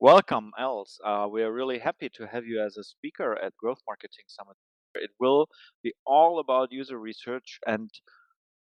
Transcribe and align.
Welcome, 0.00 0.52
Els. 0.56 1.00
Uh, 1.04 1.26
we 1.28 1.42
are 1.42 1.52
really 1.52 1.80
happy 1.80 2.08
to 2.10 2.26
have 2.28 2.46
you 2.46 2.62
as 2.64 2.76
a 2.76 2.84
speaker 2.84 3.36
at 3.42 3.56
Growth 3.56 3.80
Marketing 3.84 4.26
Summit. 4.28 4.56
It 4.94 5.10
will 5.18 5.48
be 5.82 5.92
all 6.06 6.38
about 6.38 6.70
user 6.70 7.00
research 7.00 7.58
and, 7.66 7.90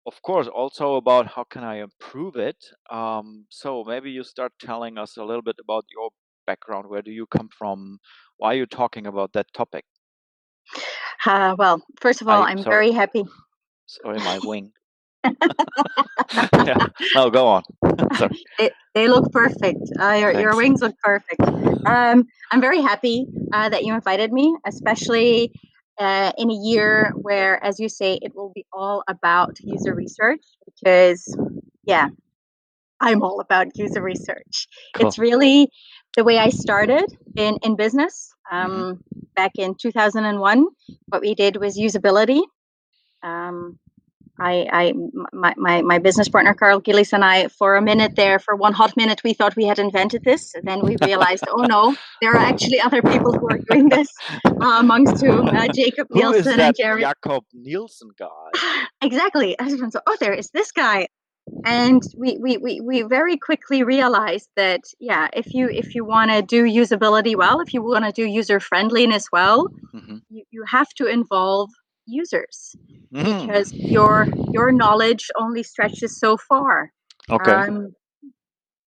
of 0.06 0.22
course, 0.24 0.50
also 0.50 0.96
about 0.96 1.28
how 1.28 1.46
can 1.46 1.64
I 1.64 1.76
improve 1.76 2.36
it. 2.36 2.58
Um, 2.92 3.46
so 3.50 3.86
maybe 3.88 4.12
you 4.12 4.26
start 4.26 4.52
telling 4.60 4.98
us 4.98 5.16
a 5.16 5.24
little 5.24 5.42
bit 5.42 5.56
about 5.64 5.86
your 5.90 6.10
background. 6.46 6.90
Where 6.90 7.02
do 7.02 7.12
you 7.12 7.26
come 7.28 7.48
from? 7.58 8.00
Why 8.36 8.50
are 8.52 8.58
you 8.58 8.66
talking 8.66 9.08
about 9.08 9.32
that 9.32 9.54
topic? 9.54 9.86
Uh, 11.26 11.56
well, 11.58 11.82
first 12.02 12.22
of 12.22 12.28
all, 12.28 12.44
I, 12.44 12.52
am 12.52 12.62
very 12.62 12.92
happy. 12.92 13.24
Sorry, 13.86 14.18
my 14.18 14.40
wing. 14.44 14.74
Yeah. 15.24 16.88
No, 17.16 17.30
go 17.30 17.48
on. 17.48 17.64
they, 18.58 18.72
they, 18.94 19.08
look 19.08 19.32
perfect. 19.32 19.82
Uh, 20.00 20.14
your, 20.14 20.40
your 20.40 20.56
wings 20.56 20.82
look 20.82 20.96
perfect. 21.04 21.42
Um, 21.86 22.28
I'm 22.52 22.62
very 22.62 22.82
happy 22.82 23.28
uh, 23.54 23.70
that 23.70 23.84
you 23.84 23.94
invited 23.94 24.32
me, 24.32 24.56
especially 24.66 25.52
uh, 26.00 26.32
in 26.38 26.50
a 26.50 26.56
year 26.56 27.14
where, 27.16 27.64
as 27.64 27.80
you 27.80 27.90
say, 27.90 28.20
it 28.22 28.36
will 28.36 28.52
be 28.54 28.66
all 28.74 29.04
about 29.08 29.58
user 29.62 29.94
research. 29.94 30.42
Because, 30.66 31.36
yeah, 31.84 32.10
I'm 33.00 33.22
all 33.24 33.40
about 33.40 33.76
user 33.76 34.02
research. 34.02 34.68
Cool. 34.96 35.08
It's 35.08 35.20
really 35.20 35.72
the 36.16 36.24
way 36.24 36.38
I 36.38 36.50
started 36.50 37.06
in 37.36 37.58
in 37.64 37.76
business. 37.76 38.34
Um, 38.52 38.72
mm-hmm. 38.72 39.20
Back 39.36 39.54
in 39.58 39.76
2001, 39.76 40.68
what 41.08 41.22
we 41.22 41.34
did 41.36 41.58
was 41.58 41.78
usability. 41.78 42.44
Um, 43.24 43.80
I, 44.40 44.68
I 44.72 44.94
my, 45.34 45.54
my, 45.58 45.82
my 45.82 46.00
business 46.00 46.30
partner 46.30 46.54
Karl 46.54 46.82
Gilis 46.82 47.14
and 47.14 47.24
I, 47.24 47.48
for 47.48 47.76
a 47.76 47.82
minute 47.82 48.16
there, 48.16 48.40
for 48.40 48.56
one 48.56 48.74
hot 48.74 48.96
minute, 48.98 49.22
we 49.24 49.34
thought 49.34 49.56
we 49.56 49.66
had 49.66 49.80
invented 49.80 50.24
this. 50.24 50.54
And 50.56 50.68
then 50.68 50.82
we 50.82 50.96
realized, 51.02 51.44
oh 51.50 51.64
no, 51.64 51.96
there 52.22 52.32
are 52.32 52.38
actually 52.38 52.80
other 52.80 53.02
people 53.02 53.34
who 53.34 53.48
are 53.50 53.60
doing 53.70 53.90
this, 53.90 54.08
uh, 54.46 54.78
amongst 54.80 55.24
whom 55.24 55.48
uh, 55.48 55.68
Jakob 55.74 56.08
who 56.10 56.20
Nielsen 56.20 56.60
and 56.60 56.76
Jerry. 56.76 57.02
Jakob 57.02 57.44
Nielsen 57.54 58.10
guy. 58.18 58.86
exactly. 59.02 59.56
So, 59.90 60.00
oh, 60.08 60.18
there 60.20 60.34
is 60.34 60.50
this 60.52 60.72
guy. 60.72 61.08
And 61.66 62.02
we, 62.16 62.38
we, 62.40 62.58
we, 62.58 62.82
we 62.82 63.02
very 63.02 63.36
quickly 63.38 63.84
realized 63.84 64.50
that 64.56 64.82
yeah, 65.00 65.28
if 65.34 65.54
you 65.54 65.68
if 65.70 65.96
you 65.96 66.06
want 66.06 66.32
to 66.32 66.42
do 66.42 66.64
usability 66.64 67.36
well, 67.36 67.60
if 67.60 67.74
you 67.74 67.82
want 67.82 68.06
to 68.06 68.12
do 68.12 68.26
user 68.26 68.60
friendliness 68.60 69.26
well, 69.32 69.68
mm-hmm. 69.94 70.18
you, 70.30 70.44
you 70.52 70.64
have 70.68 70.90
to 70.96 71.08
involve 71.08 71.70
users 72.12 72.76
mm. 73.14 73.48
because 73.48 73.74
your 73.74 74.28
your 74.52 74.72
knowledge 74.72 75.30
only 75.40 75.64
stretches 75.64 76.18
so 76.18 76.38
far. 76.38 76.92
Okay. 77.30 77.52
Um, 77.52 77.94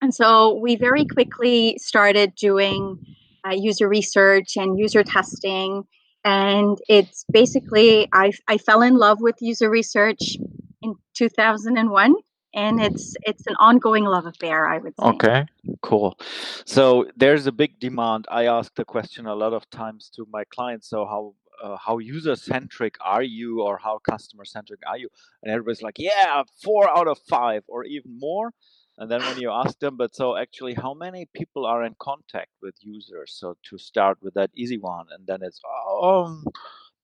and 0.01 0.15
so 0.15 0.55
we 0.55 0.77
very 0.77 1.05
quickly 1.07 1.79
started 1.79 2.35
doing 2.35 2.99
uh, 3.47 3.55
user 3.55 3.89
research 3.89 4.57
and 4.57 4.79
user 4.79 5.03
testing, 5.03 5.85
and 6.25 6.79
it's 6.89 7.25
basically 7.31 8.09
I 8.13 8.33
I 8.49 8.59
fell 8.59 8.83
in 8.83 8.97
love 8.97 9.21
with 9.21 9.37
user 9.41 9.71
research 9.71 10.37
in 10.83 10.95
2001 11.15 12.15
and 12.55 12.81
it's 12.81 13.15
it's 13.23 13.47
an 13.47 13.57
ongoing 13.59 14.05
love 14.05 14.27
affair 14.27 14.67
i 14.67 14.79
would 14.79 14.95
say 14.99 15.07
okay 15.07 15.47
cool 15.83 16.17
so 16.65 17.07
there's 17.17 17.47
a 17.47 17.53
big 17.53 17.79
demand 17.81 18.27
i 18.31 18.47
ask 18.47 18.75
the 18.77 18.85
question 18.85 19.27
a 19.27 19.35
lot 19.35 19.53
of 19.53 19.69
times 19.71 20.11
to 20.15 20.27
my 20.31 20.45
clients 20.45 20.89
so 20.89 21.05
how 21.05 21.35
uh, 21.63 21.77
how 21.77 21.99
user 21.99 22.37
centric 22.37 22.97
are 23.01 23.23
you 23.23 23.63
or 23.63 23.79
how 23.79 23.99
customer 23.99 24.45
centric 24.45 24.81
are 24.87 24.99
you? 24.99 25.09
And 25.43 25.53
everybody's 25.53 25.83
like 25.83 25.99
yeah 25.99 26.43
four 26.63 26.89
out 26.89 27.09
of 27.09 27.19
five 27.19 27.63
or 27.69 27.85
even 27.85 28.19
more. 28.19 28.51
And 28.97 29.11
then 29.11 29.21
when 29.23 29.39
you 29.39 29.51
ask 29.51 29.79
them 29.79 29.97
but 29.97 30.15
so 30.15 30.37
actually 30.37 30.75
how 30.75 30.95
many 30.95 31.29
people 31.35 31.67
are 31.67 31.85
in 31.85 31.95
contact 31.99 32.51
with 32.63 32.75
users? 32.81 33.35
So 33.39 33.57
to 33.71 33.79
start 33.79 34.19
with 34.23 34.35
that 34.35 34.51
easy 34.55 34.79
one 34.79 35.07
and 35.11 35.27
then 35.27 35.41
it's 35.43 35.61
um 36.03 36.45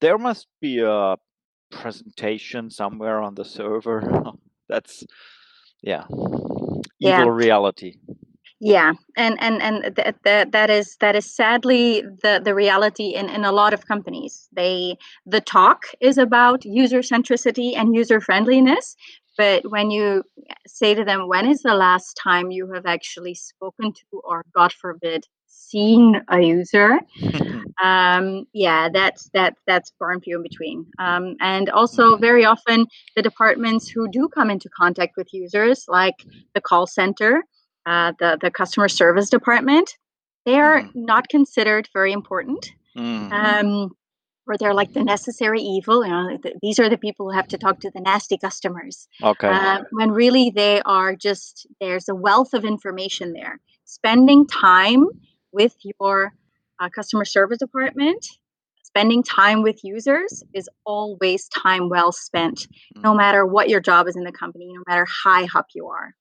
there 0.01 0.19
must 0.19 0.47
be 0.61 0.81
a 0.81 1.17
presentation 1.71 2.71
somewhere 2.71 3.21
on 3.21 3.35
the 3.35 3.45
server. 3.45 4.01
That's 4.69 5.05
yeah 5.83 6.05
evil 7.01 7.25
yeah. 7.25 7.25
reality 7.27 7.95
yeah 8.61 8.93
and 9.17 9.41
and 9.41 9.63
and 9.63 9.95
that 9.97 10.17
that 10.25 10.53
that 10.53 10.71
is 10.71 10.97
that 11.01 11.17
is 11.17 11.35
sadly 11.35 12.03
the 12.23 12.41
the 12.45 12.55
reality 12.55 13.09
in 13.15 13.29
in 13.29 13.45
a 13.45 13.53
lot 13.53 13.73
of 13.73 13.87
companies. 13.87 14.49
They 14.53 14.97
the 15.27 15.41
talk 15.41 15.87
is 16.01 16.19
about 16.19 16.65
user 16.65 17.01
centricity 17.01 17.77
and 17.77 17.95
user 17.95 18.21
friendliness 18.21 18.97
but 19.39 19.63
when 19.71 19.91
you 19.91 20.23
say 20.67 20.95
to 20.95 21.05
them 21.05 21.27
when 21.27 21.47
is 21.47 21.63
the 21.63 21.75
last 21.75 22.21
time 22.23 22.51
you 22.51 22.71
have 22.75 22.85
actually 22.85 23.35
spoken 23.35 23.93
to 23.93 24.21
or 24.25 24.45
god 24.55 24.73
forbid 24.73 25.27
seen 25.71 26.21
a 26.29 26.41
user? 26.41 26.99
Um, 27.83 28.45
yeah 28.53 28.91
that's 28.93 29.31
that 29.33 29.55
that's 29.67 29.91
far 29.99 30.11
and 30.11 30.23
few 30.23 30.37
in 30.37 30.43
between. 30.43 30.85
Um, 30.99 31.37
and 31.41 31.71
also 31.71 32.13
mm-hmm. 32.13 32.21
very 32.21 32.45
often 32.45 32.87
the 33.17 33.23
departments 33.23 33.89
who 33.89 34.07
do 34.07 34.29
come 34.29 34.51
into 34.51 34.69
contact 34.69 35.17
with 35.17 35.33
users 35.33 35.87
like 35.89 36.17
the 36.55 36.61
call 36.61 36.87
center 36.87 37.43
uh, 37.91 38.13
the 38.21 38.39
the 38.41 38.51
customer 38.51 38.89
service 38.89 39.29
department, 39.29 39.99
they 40.47 40.55
are 40.55 40.83
mm. 40.83 40.91
not 40.95 41.29
considered 41.29 41.89
very 41.93 42.13
important. 42.13 42.73
Mm. 42.97 43.33
Um, 43.33 43.91
or 44.47 44.57
they're 44.59 44.75
like 44.75 44.93
the 44.93 45.05
necessary 45.05 45.61
evil. 45.61 46.05
You 46.05 46.11
know, 46.11 46.39
these 46.63 46.79
are 46.79 46.89
the 46.89 46.99
people 46.99 47.27
who 47.27 47.37
have 47.37 47.49
to 47.49 47.59
talk 47.59 47.81
to 47.81 47.91
the 47.91 48.01
nasty 48.01 48.39
customers. 48.39 49.09
Okay. 49.23 49.49
Uh, 49.49 49.83
when 49.91 50.11
really 50.13 50.51
they 50.51 50.81
are 50.83 51.15
just 51.17 51.67
there's 51.81 52.09
a 52.09 52.15
wealth 52.15 52.55
of 52.55 52.65
information 52.65 53.33
there. 53.33 53.61
Spending 53.85 54.47
time 54.47 55.07
with 55.53 55.75
your 56.01 56.33
uh, 56.79 56.89
customer 56.89 57.25
service 57.25 57.59
department 57.59 58.25
spending 58.91 59.23
time 59.23 59.63
with 59.63 59.85
users 59.85 60.43
is 60.53 60.69
always 60.85 61.49
time 61.49 61.89
well 61.89 62.11
spent, 62.11 62.67
no 62.97 63.13
mm. 63.13 63.19
matter 63.19 63.47
what 63.47 63.69
your 63.69 63.81
job 63.81 64.09
is 64.09 64.17
in 64.17 64.25
the 64.25 64.33
company, 64.33 64.67
no 64.73 64.83
matter 64.89 65.07
how 65.07 65.31
high 65.31 65.49
up 65.55 65.67
you 65.75 65.87
are. 65.87 66.15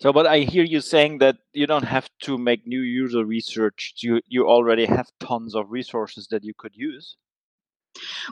So, 0.00 0.12
but 0.12 0.26
I 0.26 0.40
hear 0.40 0.64
you 0.64 0.80
saying 0.80 1.18
that 1.18 1.36
you 1.52 1.66
don't 1.66 1.84
have 1.84 2.08
to 2.22 2.38
make 2.38 2.66
new 2.66 2.80
user 2.80 3.24
research. 3.24 3.94
You 3.98 4.20
you 4.26 4.48
already 4.48 4.86
have 4.86 5.08
tons 5.20 5.54
of 5.54 5.70
resources 5.70 6.28
that 6.30 6.42
you 6.44 6.54
could 6.56 6.74
use. 6.74 7.16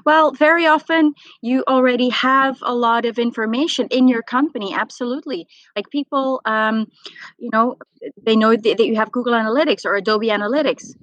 Well, 0.05 0.33
very 0.33 0.67
often 0.67 1.15
you 1.41 1.65
already 1.67 2.11
have 2.11 2.59
a 2.63 2.75
lot 2.75 3.07
of 3.07 3.19
information 3.19 3.89
in 3.91 4.09
your 4.09 4.23
company. 4.23 4.75
Absolutely, 4.75 5.47
like 5.77 5.89
people, 5.91 6.41
um, 6.45 6.87
you 7.39 7.51
know, 7.53 7.77
they 8.23 8.37
know 8.37 8.57
that 8.57 8.87
you 8.87 8.97
have 8.97 9.13
Google 9.13 9.35
Analytics 9.35 9.85
or 9.85 9.95
Adobe 9.95 10.29
Analytics 10.29 10.95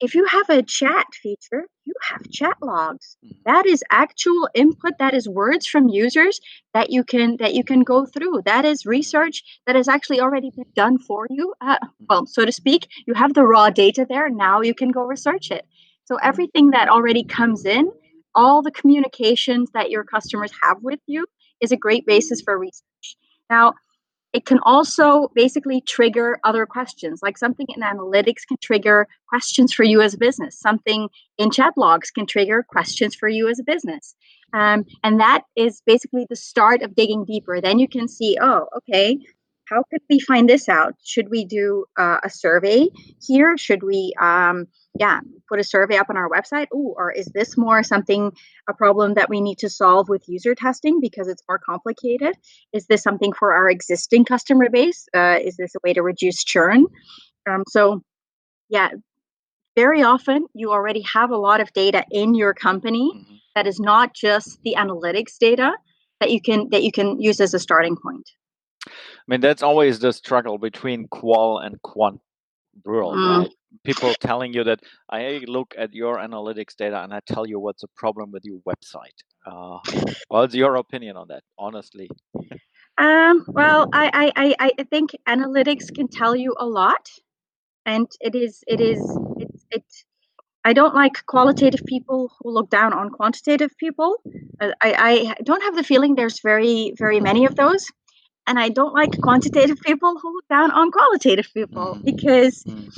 if 0.00 0.14
you 0.14 0.24
have 0.26 0.48
a 0.48 0.62
chat 0.62 1.06
feature, 1.14 1.64
have 2.02 2.30
chat 2.30 2.56
logs. 2.62 3.16
Mm-hmm. 3.24 3.40
That 3.46 3.66
is 3.66 3.82
actual 3.90 4.48
input, 4.54 4.94
that 4.98 5.14
is 5.14 5.28
words 5.28 5.66
from 5.66 5.88
users 5.88 6.40
that 6.74 6.90
you 6.90 7.04
can 7.04 7.36
that 7.38 7.54
you 7.54 7.64
can 7.64 7.80
go 7.80 8.06
through. 8.06 8.42
That 8.44 8.64
is 8.64 8.86
research 8.86 9.42
that 9.66 9.76
has 9.76 9.88
actually 9.88 10.20
already 10.20 10.50
been 10.50 10.66
done 10.74 10.98
for 10.98 11.26
you. 11.30 11.54
Uh, 11.60 11.76
mm-hmm. 11.76 12.04
well, 12.08 12.26
so 12.26 12.44
to 12.44 12.52
speak, 12.52 12.88
you 13.06 13.14
have 13.14 13.34
the 13.34 13.44
raw 13.44 13.70
data 13.70 14.06
there. 14.08 14.28
Now 14.30 14.60
you 14.60 14.74
can 14.74 14.90
go 14.90 15.02
research 15.02 15.50
it. 15.50 15.66
So 16.04 16.16
everything 16.16 16.70
that 16.70 16.88
already 16.88 17.22
comes 17.22 17.64
in, 17.66 17.90
all 18.34 18.62
the 18.62 18.70
communications 18.70 19.70
that 19.72 19.90
your 19.90 20.04
customers 20.04 20.52
have 20.62 20.78
with 20.82 21.00
you 21.06 21.26
is 21.60 21.72
a 21.72 21.76
great 21.76 22.06
basis 22.06 22.40
for 22.40 22.58
research. 22.58 23.16
Now, 23.50 23.74
it 24.32 24.44
can 24.44 24.58
also 24.64 25.30
basically 25.34 25.80
trigger 25.80 26.38
other 26.44 26.66
questions, 26.66 27.20
like 27.22 27.38
something 27.38 27.66
in 27.68 27.82
analytics 27.82 28.46
can 28.46 28.58
trigger 28.60 29.08
questions 29.28 29.72
for 29.72 29.84
you 29.84 30.02
as 30.02 30.14
a 30.14 30.18
business. 30.18 30.58
Something 30.58 31.08
in 31.38 31.50
chat 31.50 31.74
logs 31.76 32.10
can 32.10 32.26
trigger 32.26 32.62
questions 32.62 33.14
for 33.14 33.28
you 33.28 33.48
as 33.48 33.58
a 33.58 33.64
business. 33.64 34.14
Um, 34.52 34.84
and 35.02 35.20
that 35.20 35.42
is 35.56 35.82
basically 35.86 36.26
the 36.28 36.36
start 36.36 36.82
of 36.82 36.94
digging 36.94 37.24
deeper. 37.24 37.60
Then 37.60 37.78
you 37.78 37.88
can 37.88 38.08
see, 38.08 38.36
oh, 38.40 38.66
okay, 38.76 39.18
how 39.68 39.82
could 39.90 40.00
we 40.08 40.18
find 40.20 40.48
this 40.48 40.68
out? 40.68 40.94
Should 41.04 41.30
we 41.30 41.44
do 41.44 41.84
uh, 41.98 42.18
a 42.22 42.30
survey 42.30 42.88
here? 43.20 43.56
Should 43.58 43.82
we, 43.82 44.12
um, 44.20 44.66
yeah, 44.98 45.20
put 45.48 45.60
a 45.60 45.64
survey 45.64 45.96
up 45.96 46.08
on 46.10 46.16
our 46.16 46.28
website? 46.28 46.66
Ooh, 46.74 46.94
or 46.96 47.12
is 47.12 47.26
this 47.34 47.56
more 47.56 47.82
something, 47.82 48.32
a 48.68 48.74
problem 48.74 49.14
that 49.14 49.28
we 49.28 49.40
need 49.40 49.58
to 49.58 49.68
solve 49.68 50.08
with 50.08 50.28
user 50.28 50.54
testing 50.54 51.00
because 51.00 51.28
it's 51.28 51.42
more 51.48 51.58
complicated? 51.58 52.34
Is 52.72 52.86
this 52.86 53.02
something 53.02 53.32
for 53.32 53.52
our 53.52 53.68
existing 53.68 54.24
customer 54.24 54.68
base? 54.70 55.06
Uh, 55.14 55.38
is 55.42 55.56
this 55.56 55.74
a 55.74 55.80
way 55.84 55.92
to 55.92 56.02
reduce 56.02 56.44
churn? 56.44 56.86
Um, 57.48 57.64
so, 57.68 58.02
yeah, 58.68 58.88
very 59.76 60.02
often 60.02 60.46
you 60.54 60.72
already 60.72 61.02
have 61.02 61.30
a 61.30 61.36
lot 61.36 61.60
of 61.60 61.72
data 61.72 62.04
in 62.10 62.34
your 62.34 62.52
company 62.52 63.12
mm-hmm. 63.14 63.34
that 63.54 63.66
is 63.66 63.78
not 63.78 64.14
just 64.14 64.60
the 64.62 64.74
analytics 64.76 65.38
data 65.38 65.72
that 66.20 66.30
you 66.32 66.40
can 66.40 66.68
that 66.70 66.82
you 66.82 66.90
can 66.90 67.20
use 67.20 67.40
as 67.40 67.54
a 67.54 67.58
starting 67.58 67.96
point. 67.96 68.28
I 69.28 69.32
mean, 69.32 69.40
that's 69.40 69.62
always 69.62 69.98
the 69.98 70.12
struggle 70.12 70.56
between 70.58 71.06
qual 71.08 71.58
and 71.58 71.80
quant 71.82 72.20
world, 72.84 73.16
mm. 73.16 73.38
right? 73.40 73.50
People 73.84 74.14
telling 74.14 74.54
you 74.54 74.64
that 74.64 74.80
I 75.10 75.42
look 75.46 75.74
at 75.76 75.92
your 75.92 76.16
analytics 76.16 76.74
data 76.76 77.02
and 77.02 77.12
I 77.12 77.20
tell 77.26 77.46
you 77.46 77.60
what's 77.60 77.82
a 77.82 77.88
problem 77.88 78.30
with 78.32 78.44
your 78.44 78.60
website. 78.60 79.18
Uh, 79.46 79.78
what's 80.28 80.54
your 80.54 80.76
opinion 80.76 81.16
on 81.16 81.28
that, 81.28 81.42
honestly? 81.58 82.08
Um, 82.96 83.44
well, 83.48 83.88
I, 83.92 84.32
I, 84.34 84.54
I, 84.58 84.72
I 84.78 84.82
think 84.84 85.10
analytics 85.28 85.94
can 85.94 86.08
tell 86.08 86.34
you 86.34 86.54
a 86.58 86.66
lot. 86.66 87.08
and 87.88 88.08
it 88.20 88.34
is 88.34 88.62
it 88.66 88.80
is 88.80 89.00
it, 89.38 89.50
it 89.70 89.84
I 90.64 90.72
don't 90.74 90.94
like 90.94 91.24
qualitative 91.26 91.80
people 91.86 92.30
who 92.38 92.50
look 92.50 92.68
down 92.68 92.92
on 92.92 93.10
quantitative 93.10 93.72
people. 93.78 94.16
Uh, 94.60 94.72
I, 94.82 94.90
I 95.10 95.34
don't 95.42 95.62
have 95.62 95.76
the 95.76 95.82
feeling 95.82 96.14
there's 96.14 96.40
very 96.42 96.92
very 96.98 97.20
many 97.20 97.46
of 97.46 97.54
those, 97.56 97.86
and 98.48 98.58
I 98.58 98.68
don't 98.70 98.94
like 98.94 99.12
quantitative 99.20 99.78
people 99.88 100.18
who 100.20 100.28
look 100.34 100.48
down 100.48 100.70
on 100.70 100.90
qualitative 100.90 101.48
people 101.54 101.88
Mm. 101.96 102.04
because 102.10 102.64
Mm. 102.64 102.88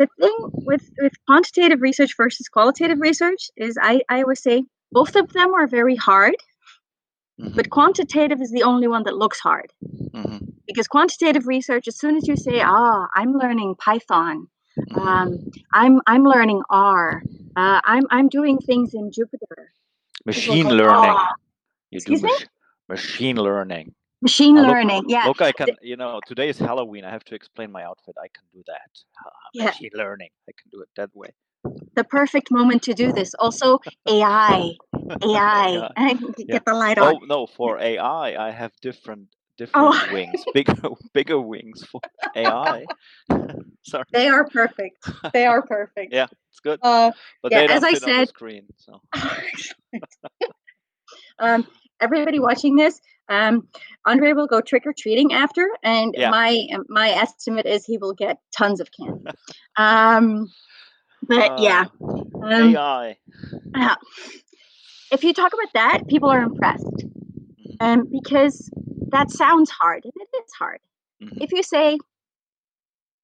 the 0.00 0.08
thing 0.20 0.36
with 0.70 0.84
with 1.02 1.12
quantitative 1.26 1.80
research 1.88 2.12
versus 2.16 2.48
qualitative 2.48 3.00
research 3.08 3.42
is 3.56 3.78
I 3.92 3.94
I 4.08 4.22
always 4.22 4.42
say 4.48 4.64
both 5.00 5.14
of 5.22 5.32
them 5.38 5.54
are 5.54 5.66
very 5.78 5.96
hard, 5.96 6.36
Mhm. 7.40 7.54
but 7.56 7.70
quantitative 7.70 8.40
is 8.46 8.50
the 8.58 8.62
only 8.70 8.88
one 8.88 9.04
that 9.04 9.16
looks 9.22 9.40
hard 9.48 9.68
Mhm. 10.14 10.38
because 10.66 10.88
quantitative 10.88 11.46
research 11.46 11.86
as 11.88 11.96
soon 12.02 12.16
as 12.16 12.26
you 12.30 12.36
say 12.36 12.56
ah 12.62 13.06
i'm 13.18 13.32
learning 13.42 13.70
python 13.84 14.36
Mhm. 14.78 14.98
um, 15.02 15.28
i'm 15.80 15.94
i'm 16.12 16.24
learning 16.34 16.60
r 16.70 17.22
uh, 17.60 17.80
i'm 17.92 18.04
i'm 18.16 18.28
doing 18.38 18.56
things 18.68 18.94
in 18.94 19.04
jupyter 19.16 19.62
machine 20.30 20.68
go, 20.68 20.74
learning. 20.82 21.16
"Ah." 21.18 21.34
You 21.90 22.00
do 22.00 22.12
Excuse 22.12 22.22
me? 22.30 22.34
machine 22.94 23.36
learning. 23.48 23.86
Machine 24.22 24.56
look- 24.56 24.66
learning 24.68 25.04
yeah 25.08 25.26
Look, 25.26 25.40
I 25.42 25.52
can. 25.52 25.68
You 25.82 25.96
know, 25.96 26.20
today 26.26 26.48
is 26.48 26.58
Halloween. 26.58 27.04
I 27.04 27.10
have 27.10 27.24
to 27.24 27.34
explain 27.34 27.70
my 27.72 27.82
outfit. 27.84 28.16
I 28.18 28.28
can 28.28 28.44
do 28.52 28.62
that. 28.66 28.90
Ah, 29.24 29.30
Yeah. 29.54 29.64
Machine 29.66 29.90
learning. 29.94 30.30
I 30.48 30.52
can 30.60 30.68
do 30.70 30.80
it 30.82 30.88
that 30.96 31.10
way. 31.14 31.30
the 31.96 32.04
perfect 32.04 32.50
moment 32.50 32.80
to 32.88 32.92
do 32.94 33.12
this 33.12 33.30
also 33.44 33.68
ai 34.06 34.76
ai 35.30 35.68
Yeah. 35.98 36.14
get 36.36 36.48
Yeah. 36.48 36.58
the 36.66 36.74
light 36.74 36.98
on 36.98 37.06
Oh 37.14 37.18
no, 37.34 37.46
for 37.46 37.78
AI, 37.90 38.26
I 38.48 38.50
have 38.60 38.72
different 38.88 39.26
different 39.56 39.94
Oh. 39.94 40.12
wings, 40.12 40.40
bigger 40.54 40.74
bigger 41.12 41.40
wings 41.52 41.82
for 41.90 42.00
AI. 42.36 42.84
Sorry, 43.82 44.04
they 44.12 44.28
are 44.28 44.46
perfect 44.60 44.98
they 45.36 45.46
are 45.46 45.62
perfect 45.76 46.12
Yeah. 46.12 46.26
it's 46.50 46.60
good, 46.60 46.78
uh, 46.82 47.10
but 47.42 47.50
yeah, 47.52 47.66
they 47.66 47.74
as 47.74 47.82
I 47.84 47.92
fit 47.94 48.02
on 48.04 48.08
the 48.08 48.14
said- 48.14 48.28
screen. 48.36 48.64
So 48.76 48.92
um, 51.38 51.66
everybody 52.00 52.38
watching 52.38 52.76
this, 52.76 53.00
um, 53.28 53.68
Andre 54.06 54.32
will 54.32 54.46
go 54.46 54.60
trick 54.60 54.84
or 54.86 54.92
treating 54.92 55.32
after, 55.32 55.68
and 55.82 56.14
Yeah. 56.16 56.30
my 56.30 56.66
my 56.88 57.10
estimate 57.10 57.66
is 57.66 57.84
he 57.84 57.98
will 57.98 58.14
get 58.14 58.38
tons 58.56 58.80
of 58.80 58.88
candy. 58.92 59.30
um, 59.76 60.46
but 61.22 61.52
yeah, 61.58 61.84
uh, 62.02 62.46
um, 62.46 62.76
AI. 62.76 63.18
uh, 63.74 63.96
if 65.10 65.24
you 65.24 65.32
talk 65.32 65.52
about 65.52 65.72
that, 65.74 66.06
people 66.08 66.30
are 66.30 66.40
impressed, 66.42 66.84
Mhm, 66.84 67.76
um, 67.80 68.08
because 68.10 68.70
that 69.10 69.30
sounds 69.30 69.70
hard, 69.70 70.04
and 70.04 70.12
it 70.16 70.28
is 70.44 70.52
hard. 70.58 70.80
mhm. 71.22 71.42
If 71.42 71.52
you 71.52 71.62
say 71.62 71.98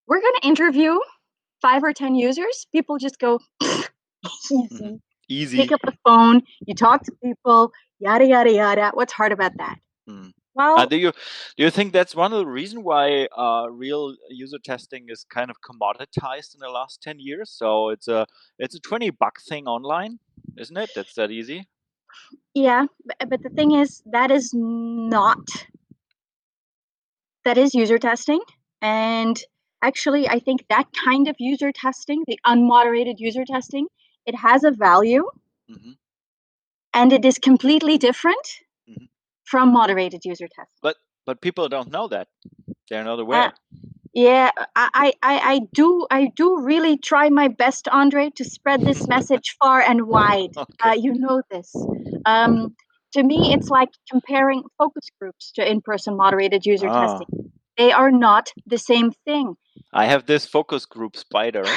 we're 0.06 0.20
going 0.20 0.34
to 0.42 0.48
interview 0.48 0.98
five 1.62 1.82
or 1.82 1.92
ten 1.92 2.14
users, 2.14 2.66
people 2.72 2.98
just 2.98 3.18
go 3.18 3.40
easy. 3.62 4.68
Mhm. 4.70 5.00
Easy. 5.28 5.56
Pick 5.58 5.72
up 5.72 5.80
the 5.82 5.96
phone, 6.06 6.42
you 6.66 6.74
talk 6.74 7.02
to 7.04 7.12
people, 7.24 7.72
yada 7.98 8.26
yada 8.26 8.52
yada. 8.52 8.90
What's 8.92 9.12
hard 9.12 9.32
about 9.32 9.56
that? 9.56 9.78
Mm. 10.08 10.32
Well, 10.54 10.76
Uh, 10.76 10.86
do 10.86 10.96
you 10.96 11.12
do 11.56 11.64
you 11.64 11.70
think 11.70 11.92
that's 11.92 12.14
one 12.14 12.32
of 12.32 12.38
the 12.38 12.46
reasons 12.46 12.82
why 12.84 13.26
uh, 13.36 13.66
real 13.70 14.16
user 14.28 14.58
testing 14.58 15.06
is 15.08 15.24
kind 15.24 15.50
of 15.50 15.56
commoditized 15.60 16.54
in 16.54 16.60
the 16.60 16.68
last 16.68 17.00
ten 17.02 17.18
years? 17.18 17.50
So 17.50 17.90
it's 17.90 18.08
a 18.08 18.26
it's 18.58 18.74
a 18.74 18.80
twenty 18.80 19.10
buck 19.10 19.40
thing 19.40 19.66
online, 19.66 20.18
isn't 20.58 20.76
it? 20.76 20.90
That's 20.94 21.14
that 21.14 21.30
easy. 21.30 21.68
Yeah, 22.54 22.86
but, 23.04 23.28
but 23.30 23.42
the 23.42 23.50
thing 23.50 23.72
is, 23.72 24.02
that 24.06 24.30
is 24.30 24.52
not. 24.54 25.38
That 27.44 27.58
is 27.58 27.74
user 27.74 27.98
testing. 27.98 28.40
And 28.80 29.40
actually, 29.82 30.28
I 30.28 30.38
think 30.38 30.66
that 30.68 30.86
kind 31.04 31.28
of 31.28 31.36
user 31.38 31.72
testing, 31.72 32.24
the 32.26 32.38
unmoderated 32.46 33.14
user 33.18 33.44
testing, 33.44 33.86
it 34.26 34.34
has 34.34 34.64
a 34.64 34.70
value 34.70 35.24
hmm 35.68 35.92
and 36.94 37.12
it 37.12 37.24
is 37.24 37.38
completely 37.38 37.98
different. 37.98 38.60
From 39.44 39.72
moderated 39.72 40.22
user 40.24 40.46
testing. 40.48 40.78
But 40.82 40.96
but 41.26 41.40
people 41.40 41.68
don't 41.68 41.90
know 41.90 42.08
that. 42.08 42.28
They're 42.90 43.04
not 43.04 43.18
aware. 43.20 43.52
Yeah, 44.14 44.50
I, 44.76 44.88
I, 44.94 45.12
I 45.22 45.38
I 45.54 45.60
do 45.72 46.06
I 46.10 46.30
do 46.36 46.60
really 46.60 46.96
try 46.98 47.30
my 47.30 47.48
best, 47.48 47.88
Andre, 47.88 48.30
to 48.36 48.44
spread 48.44 48.82
this 48.82 49.08
message 49.14 49.56
far 49.60 49.80
and 49.80 50.06
wide. 50.06 50.50
okay. 50.56 50.90
Uh, 50.90 50.92
you 50.92 51.14
know 51.14 51.42
this. 51.50 51.74
Um, 52.24 52.76
to 53.12 53.22
me, 53.22 53.52
it's 53.52 53.68
like 53.70 53.90
comparing 54.10 54.62
focus 54.78 55.08
groups 55.20 55.52
to 55.52 55.68
in-person 55.68 56.16
moderated 56.16 56.66
user 56.66 56.88
Ah, 56.88 57.18
testing. 57.18 57.52
They 57.76 57.92
are 57.92 58.10
not 58.10 58.52
the 58.66 58.78
same 58.78 59.12
thing. 59.24 59.56
I 59.92 60.06
have 60.06 60.26
this 60.26 60.46
focus 60.46 60.86
group 60.86 61.16
spider. 61.16 61.64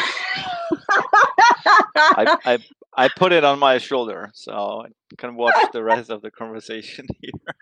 I, 1.96 2.38
I 2.46 2.60
I 2.98 3.08
put 3.10 3.32
it 3.32 3.44
on 3.44 3.60
my 3.60 3.78
shoulder 3.78 4.32
so 4.34 4.84
I 4.86 5.16
can 5.18 5.36
watch 5.36 5.54
the 5.72 5.84
rest 5.84 6.10
of 6.10 6.22
the 6.22 6.32
conversation 6.32 7.06
here. 7.22 7.56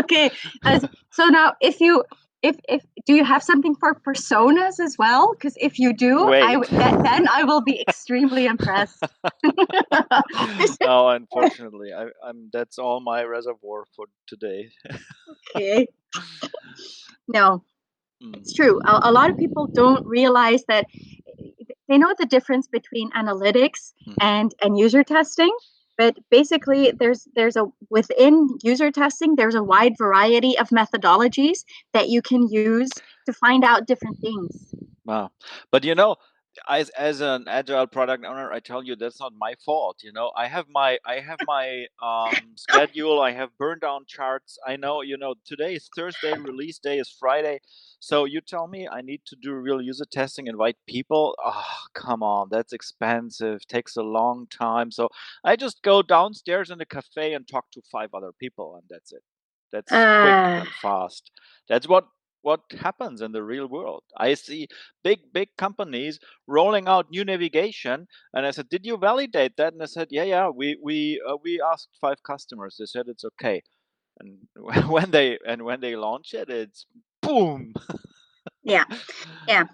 okay, 0.00 0.30
as, 0.64 0.84
so 1.12 1.26
now 1.26 1.52
if 1.60 1.80
you 1.80 2.02
if 2.42 2.56
if 2.68 2.82
do 3.06 3.14
you 3.14 3.24
have 3.24 3.42
something 3.42 3.74
for 3.74 3.94
personas 3.94 4.80
as 4.80 4.96
well? 4.98 5.32
Because 5.34 5.54
if 5.60 5.78
you 5.78 5.92
do, 5.92 6.20
I 6.20 6.56
Wait. 6.56 6.68
w- 6.68 6.70
th- 6.70 7.02
then 7.02 7.28
I 7.28 7.44
will 7.44 7.60
be 7.62 7.80
extremely 7.80 8.46
impressed. 8.46 9.02
no, 10.82 11.08
unfortunately, 11.08 11.92
I, 11.92 12.06
I'm 12.26 12.50
that's 12.52 12.78
all 12.78 13.00
my 13.00 13.22
reservoir 13.24 13.84
for 13.96 14.06
today. 14.26 14.70
okay. 15.56 15.86
No, 17.28 17.64
Mm. 18.22 18.36
it's 18.36 18.54
true. 18.54 18.80
A, 18.84 19.10
a 19.10 19.12
lot 19.12 19.28
of 19.30 19.36
people 19.36 19.66
don't 19.66 20.06
realize 20.06 20.62
that 20.68 20.86
they 21.88 21.98
know 21.98 22.14
the 22.18 22.26
difference 22.26 22.66
between 22.66 23.10
analytics 23.12 23.92
Mhm. 24.06 24.14
and 24.20 24.54
and 24.62 24.78
user 24.78 25.04
testing, 25.04 25.54
but 25.98 26.16
basically 26.30 26.92
there's 26.92 27.28
there's 27.34 27.56
a 27.56 27.66
within 27.90 28.48
user 28.62 28.90
testing 28.90 29.36
there's 29.36 29.54
a 29.54 29.62
wide 29.62 29.94
variety 29.98 30.58
of 30.58 30.68
methodologies 30.70 31.64
that 31.92 32.08
you 32.08 32.22
can 32.22 32.48
use 32.48 32.90
to 33.26 33.32
find 33.32 33.64
out 33.64 33.86
different 33.86 34.18
things. 34.18 34.74
Wow. 35.04 35.30
But 35.70 35.84
you 35.84 35.94
know, 35.94 36.16
as 36.68 36.88
as 36.90 37.20
an 37.20 37.46
agile 37.48 37.86
product 37.86 38.24
owner, 38.24 38.52
I 38.52 38.60
tell 38.60 38.82
you 38.82 38.96
that's 38.96 39.20
not 39.20 39.32
my 39.38 39.54
fault. 39.64 39.98
You 40.02 40.12
know, 40.12 40.32
I 40.36 40.46
have 40.48 40.66
my 40.70 40.98
I 41.06 41.20
have 41.20 41.40
my 41.46 41.86
um, 42.02 42.34
schedule. 42.56 43.20
I 43.20 43.32
have 43.32 43.50
burn 43.58 43.78
down 43.80 44.04
charts. 44.06 44.58
I 44.66 44.76
know. 44.76 45.02
You 45.02 45.16
know, 45.16 45.34
today 45.44 45.74
is 45.74 45.88
Thursday. 45.96 46.34
Release 46.36 46.78
day 46.78 46.98
is 46.98 47.08
Friday. 47.18 47.60
So 48.00 48.24
you 48.24 48.40
tell 48.40 48.66
me 48.68 48.86
I 48.88 49.00
need 49.00 49.22
to 49.26 49.36
do 49.40 49.54
real 49.54 49.80
user 49.80 50.04
testing, 50.10 50.46
invite 50.46 50.76
people. 50.86 51.34
Oh, 51.44 51.64
come 51.94 52.22
on, 52.22 52.48
that's 52.50 52.72
expensive. 52.72 53.66
Takes 53.66 53.96
a 53.96 54.02
long 54.02 54.46
time. 54.50 54.90
So 54.90 55.08
I 55.44 55.56
just 55.56 55.82
go 55.82 56.02
downstairs 56.02 56.70
in 56.70 56.78
the 56.78 56.86
cafe 56.86 57.32
and 57.34 57.46
talk 57.48 57.70
to 57.72 57.82
five 57.90 58.10
other 58.14 58.32
people, 58.38 58.76
and 58.76 58.84
that's 58.90 59.12
it. 59.12 59.22
That's 59.72 59.90
quick 59.90 60.36
Uh. 60.36 60.60
and 60.60 60.68
fast. 60.82 61.30
That's 61.68 61.88
what 61.88 62.06
what 62.44 62.60
happens 62.80 63.20
in 63.22 63.32
the 63.32 63.42
real 63.42 63.66
world. 63.68 64.04
I 64.16 64.34
see 64.34 64.68
big 65.02 65.20
big 65.32 65.50
companies 65.58 66.18
rolling 66.46 66.88
out 66.88 67.10
new 67.10 67.24
navigation, 67.24 68.06
and 68.34 68.46
I 68.46 68.52
said, 68.52 68.68
"Did 68.70 68.86
you 68.86 68.96
validate 68.98 69.56
that?" 69.58 69.72
And 69.74 69.82
I 69.82 69.86
said, 69.86 70.08
"Yeah, 70.10 70.24
yeah. 70.34 70.48
We 70.50 70.78
we 70.82 71.20
uh, 71.28 71.36
we 71.42 71.60
asked 71.72 71.90
five 72.00 72.22
customers. 72.22 72.76
They 72.78 72.86
said 72.86 73.06
it's 73.08 73.24
okay." 73.32 73.62
And 74.20 74.38
when 74.94 75.10
they 75.12 75.38
and 75.46 75.62
when 75.64 75.80
they 75.80 75.96
launch 75.96 76.34
it, 76.34 76.50
it's 76.50 76.86
boom. 77.22 77.74
Yeah, 78.64 78.84
yeah. 79.46 79.64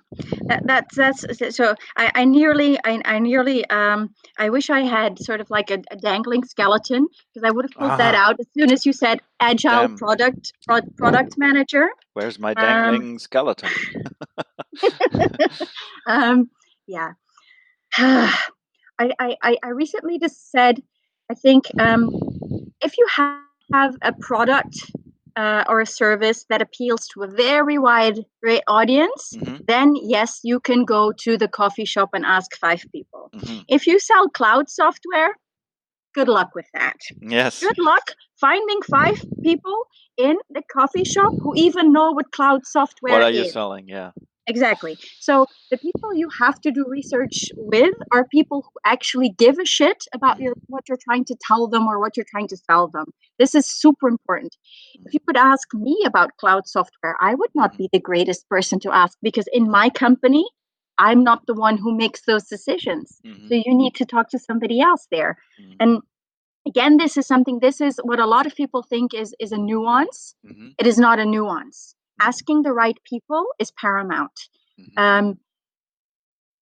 That, 0.49 0.65
that's 0.67 0.97
that's 0.97 1.57
so. 1.57 1.75
I, 1.97 2.11
I 2.15 2.25
nearly 2.25 2.77
I, 2.85 3.01
I 3.05 3.19
nearly 3.21 3.65
um 3.71 4.11
I 4.37 4.51
wish 4.51 4.69
I 4.69 4.81
had 4.81 5.19
sort 5.19 5.41
of 5.41 5.49
like 5.49 5.71
a, 5.71 5.79
a 5.93 5.97
dangling 5.97 6.45
skeleton 6.45 7.07
because 7.33 7.47
I 7.47 7.53
would 7.53 7.65
have 7.65 7.73
pulled 7.73 7.99
that 8.01 8.15
Ah. 8.15 8.29
out 8.29 8.41
as 8.41 8.47
soon 8.53 8.73
as 8.73 8.85
you 8.85 8.93
said 8.93 9.21
agile 9.39 9.87
Damn. 9.89 9.97
product 9.97 10.53
pro- 10.67 10.91
product 10.97 11.39
manager. 11.39 11.89
Where's 12.15 12.39
my 12.39 12.51
Um, 12.51 12.57
dangling 12.57 13.19
skeleton? 13.21 13.71
um, 16.07 16.51
yeah. 16.87 17.13
I, 17.97 18.33
I, 18.99 19.37
I 19.43 19.57
I 19.63 19.69
recently 19.69 20.19
just 20.19 20.51
said, 20.51 20.83
I 21.31 21.35
think 21.35 21.65
um, 21.79 22.11
if 22.83 22.99
you 22.99 23.07
have, 23.17 23.41
have 23.73 23.95
a 24.03 24.13
product 24.13 24.75
uh, 25.41 25.63
or 25.71 25.81
a 25.81 25.87
service 26.03 26.41
that 26.51 26.61
appeals 26.67 27.03
to 27.13 27.23
a 27.23 27.29
very 27.47 27.79
wide 27.79 28.19
audience, 28.79 29.23
Mhm, 29.37 29.59
then 29.73 29.89
yes, 30.17 30.31
you 30.51 30.59
can 30.69 30.81
go 30.85 31.03
to 31.25 31.31
the 31.43 31.49
coffee 31.61 31.89
shop 31.95 32.11
and 32.17 32.25
ask 32.39 32.49
five 32.67 32.83
people. 32.95 33.25
mhm. 33.35 33.65
If 33.77 33.87
you 33.87 33.97
sell 34.11 34.29
cloud 34.41 34.67
software, 34.69 35.33
good 36.19 36.29
luck 36.29 36.51
with 36.55 36.69
that. 36.75 36.99
Yes. 37.37 37.61
Good 37.67 37.79
luck 37.91 38.07
finding 38.47 38.81
five 38.97 39.19
people 39.49 39.79
in 40.17 40.37
the 40.57 40.63
coffee 40.77 41.05
shop 41.05 41.33
who 41.43 41.53
even 41.67 41.93
know 41.97 42.09
what 42.13 42.33
cloud 42.33 42.67
software 42.67 43.15
What 43.15 43.23
are 43.29 43.37
you 43.39 43.43
is. 43.47 43.53
selling? 43.53 43.87
Yeah. 43.89 44.11
Exactly. 44.51 44.99
So 45.21 45.47
the 45.71 45.79
people 45.79 46.15
you 46.15 46.29
have 46.41 46.61
to 46.63 46.71
do 46.73 46.85
research 46.89 47.51
with 47.57 47.95
are 48.13 48.27
people 48.27 48.63
who 48.63 48.71
actually 48.85 49.31
give 49.45 49.59
a 49.59 49.65
shit 49.65 50.05
about 50.13 50.41
your 50.41 50.55
what 50.67 50.85
you're 50.89 51.05
trying 51.09 51.25
to 51.27 51.37
tell 51.49 51.69
them 51.69 51.87
or 51.87 51.99
what 52.01 52.17
you're 52.17 52.31
trying 52.35 52.49
to 52.49 52.57
sell 52.69 52.89
them. 52.89 53.07
This 53.39 53.55
is 53.55 53.67
super 53.67 54.09
important. 54.09 54.57
If 55.05 55.15
you 55.15 55.21
could 55.27 55.37
ask 55.37 55.67
me 55.75 55.97
about 56.07 56.37
cloud 56.41 56.67
software, 56.67 57.17
I 57.21 57.35
would 57.35 57.55
not 57.55 57.77
be 57.79 57.89
the 57.93 58.01
greatest 58.11 58.49
person 58.49 58.81
to 58.81 58.93
ask 59.03 59.17
because 59.23 59.49
in 59.53 59.71
my 59.71 59.89
company, 59.91 60.45
I'm 60.99 61.23
not 61.25 61.47
the 61.47 61.55
one 61.55 61.79
who 61.79 61.97
makes 61.97 62.23
those 62.23 62.45
decisions. 62.55 63.21
Mhm, 63.25 63.49
So 63.49 63.55
you 63.67 63.75
need 63.83 63.95
to 64.01 64.05
talk 64.05 64.29
to 64.31 64.39
somebody 64.39 64.81
else 64.81 65.07
there. 65.11 65.33
mhm, 65.61 65.77
And 65.83 66.03
again, 66.67 66.97
this 66.97 67.17
is 67.17 67.27
something. 67.27 67.61
This 67.61 67.81
is 67.81 67.99
what 68.05 68.21
a 68.21 68.27
lot 68.27 68.47
of 68.47 68.55
people 68.55 68.83
think 68.83 69.15
is 69.15 69.35
is 69.39 69.53
a 69.53 69.59
nuance. 69.59 70.35
mhm, 70.45 70.75
It 70.79 70.87
is 70.87 70.99
not 70.99 71.19
a 71.19 71.27
nuance. 71.37 71.95
Asking 72.21 72.63
the 72.63 72.73
right 72.73 72.97
people 73.05 73.45
is 73.59 73.71
paramount. 73.73 74.39
mhm, 74.79 74.99
Um, 74.99 75.39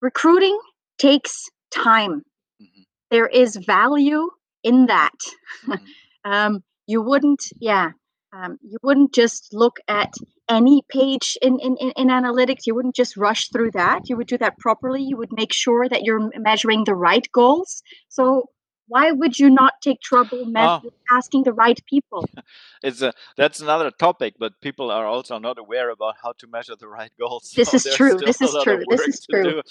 recruiting 0.00 0.58
takes 0.98 1.48
time. 1.70 2.22
mhm, 2.62 2.84
There 3.10 3.26
is 3.26 3.56
value 3.56 4.30
in 4.62 4.86
that. 4.86 5.18
mhm. 5.66 5.78
um, 6.24 6.62
you 6.86 7.02
wouldn't 7.02 7.42
yeah 7.60 7.90
um, 8.32 8.58
you 8.62 8.78
wouldn't 8.82 9.14
just 9.14 9.54
look 9.54 9.78
at 9.88 10.12
any 10.50 10.82
page 10.90 11.36
in, 11.42 11.58
in, 11.60 11.76
in, 11.78 11.90
in 11.96 12.08
analytics 12.08 12.66
you 12.66 12.74
wouldn't 12.74 12.94
just 12.96 13.16
rush 13.16 13.48
through 13.50 13.70
that 13.72 14.08
you 14.08 14.16
would 14.16 14.26
do 14.26 14.38
that 14.38 14.58
properly 14.58 15.02
you 15.02 15.16
would 15.16 15.32
make 15.32 15.52
sure 15.52 15.88
that 15.88 16.02
you're 16.02 16.30
measuring 16.36 16.84
the 16.84 16.94
right 16.94 17.26
goals 17.32 17.82
so 18.08 18.44
why 18.88 19.12
would 19.12 19.38
you 19.38 19.50
not 19.50 19.74
take 19.82 20.00
trouble 20.00 20.44
Ah. 20.56 20.82
asking 21.12 21.44
the 21.44 21.52
right 21.52 21.80
people 21.86 22.28
It's 22.82 23.02
a 23.02 23.12
that's 23.36 23.60
another 23.60 23.90
topic, 23.90 24.34
but 24.38 24.52
people 24.60 24.90
are 24.90 25.06
also 25.06 25.38
not 25.38 25.58
aware 25.58 25.90
about 25.90 26.14
how 26.22 26.32
to 26.38 26.46
measure 26.46 26.76
the 26.76 26.88
right 26.88 27.12
goals. 27.20 27.52
This 27.56 27.68
so 27.72 27.78
is 27.78 27.96
true, 27.96 28.20
this 28.24 28.40
is 28.40 28.50
true, 28.62 28.84
this 28.90 29.06
is 29.08 29.26
true. 29.30 29.62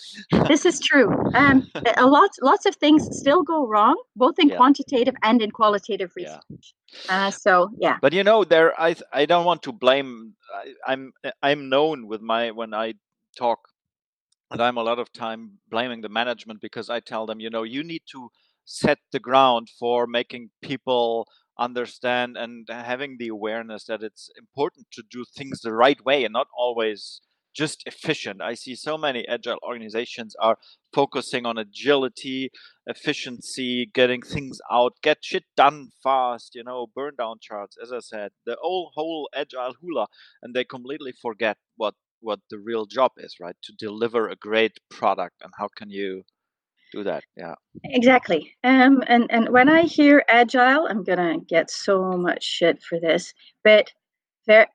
this 0.50 0.66
is 0.66 0.80
true 0.80 1.10
um, 1.36 1.64
a 1.98 2.06
lot 2.08 2.30
lots 2.42 2.66
of 2.66 2.76
things 2.76 3.08
still 3.22 3.44
go 3.44 3.66
wrong 3.68 3.96
both 4.16 4.40
in 4.40 4.50
Yeah. 4.50 4.58
quantitative 4.58 5.16
and 5.24 5.42
in 5.42 5.52
qualitative 5.52 6.12
Yeah. 6.18 6.40
research 6.52 6.74
uh, 7.10 7.32
so 7.32 7.70
yeah 7.80 7.98
But 8.02 8.14
you 8.14 8.24
know, 8.24 8.44
there 8.44 8.80
I 8.80 8.96
I 9.14 9.26
don't 9.26 9.46
want 9.46 9.64
to 9.64 9.72
blame. 9.72 10.36
I, 10.54 10.74
I'm 10.94 11.14
I'm 11.42 11.70
known 11.70 12.08
with 12.08 12.22
my 12.22 12.52
when 12.52 12.74
I 12.74 12.94
talk, 13.38 13.60
and 14.52 14.62
I'm 14.62 14.78
a 14.78 14.84
lot 14.84 15.00
of 15.00 15.12
time 15.14 15.60
blaming 15.70 16.02
the 16.02 16.10
management 16.10 16.62
because 16.62 16.90
I 16.90 17.00
tell 17.02 17.26
them, 17.26 17.40
you 17.40 17.50
know, 17.50 17.64
you 17.64 17.84
need 17.84 18.04
to 18.14 18.30
set 18.68 19.00
the 19.12 19.20
ground 19.20 19.70
for 19.80 20.06
making 20.06 20.52
people 20.62 21.28
understand 21.58 22.38
and 22.38 22.68
having 22.70 23.18
the 23.18 23.30
awareness 23.30 23.86
that 23.86 24.04
it's 24.04 24.30
important 24.38 24.86
to 24.92 25.02
do 25.10 25.26
things 25.36 25.62
the 25.62 25.74
right 25.74 26.04
way 26.06 26.24
and 26.24 26.34
not 26.34 26.48
always 26.56 27.22
just 27.56 27.82
efficient. 27.88 28.40
I 28.42 28.54
see 28.54 28.76
so 28.76 28.98
many 29.00 29.28
agile 29.28 29.58
organizations 29.64 30.36
are 30.40 30.58
focusing 30.94 31.46
on 31.48 31.58
agility, 31.58 32.52
efficiency, 32.86 33.90
getting 33.94 34.22
things 34.22 34.60
out, 34.72 34.94
get 35.02 35.20
shit 35.24 35.46
done 35.56 35.90
fast, 36.04 36.54
you 36.54 36.64
know, 36.64 36.88
burn 36.94 37.16
down 37.18 37.38
charts, 37.42 37.76
as 37.82 37.92
I 37.92 38.00
said, 38.00 38.32
the 38.46 38.58
whole 38.62 38.92
whole 38.94 39.28
agile 39.34 39.74
hula, 39.82 40.08
and 40.44 40.54
they 40.54 40.64
completely 40.66 41.14
forget 41.20 41.58
what 41.78 41.96
what 42.20 42.42
the 42.52 42.60
real 42.60 42.86
job 42.86 43.14
is, 43.18 43.38
right? 43.40 43.56
To 43.64 43.74
deliver 43.74 44.28
a 44.28 44.36
great 44.36 44.78
product 44.92 45.36
and 45.42 45.52
how 45.58 45.70
can 45.76 45.90
you 45.90 46.24
do 46.92 47.04
that? 47.04 47.24
Yeah. 47.36 47.56
Exactly. 47.84 48.54
Um, 48.64 49.04
and 49.08 49.28
and 49.30 49.50
when 49.50 49.70
I 49.70 49.84
hear 49.84 50.24
agile, 50.30 50.88
I'm 50.88 51.04
gonna 51.04 51.40
get 51.40 51.70
so 51.70 52.12
much 52.14 52.44
shit 52.44 52.82
for 52.84 53.00
this. 53.00 53.34
But 53.64 53.92
there, 54.48 54.68